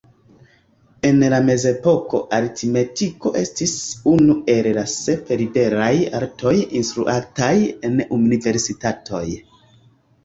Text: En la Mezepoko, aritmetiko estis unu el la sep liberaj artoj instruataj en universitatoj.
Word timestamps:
En 1.09 1.19
la 1.33 1.41
Mezepoko, 1.49 2.21
aritmetiko 2.37 3.33
estis 3.43 3.75
unu 4.13 4.37
el 4.55 4.71
la 4.79 4.87
sep 4.95 5.29
liberaj 5.43 5.93
artoj 6.23 6.57
instruataj 6.81 7.55
en 7.91 8.03
universitatoj. 8.19 9.25